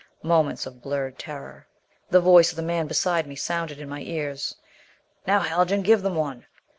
Moments 0.23 0.65
of 0.65 0.81
blurred 0.81 1.19
terror.... 1.19 1.67
The 2.09 2.19
voice 2.19 2.49
of 2.49 2.55
the 2.55 2.63
man 2.63 2.87
beside 2.87 3.27
me 3.27 3.35
sounded 3.35 3.79
in 3.79 3.87
my 3.87 4.01
ears: 4.01 4.55
"Now, 5.27 5.41
Haljan, 5.41 5.83
give 5.83 6.01
them 6.01 6.15
one!" 6.15 6.47